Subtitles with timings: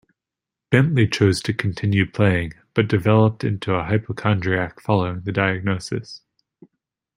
[0.71, 6.21] Bentley chose to continue playing, but developed into a hypochondriac following the diagnosis.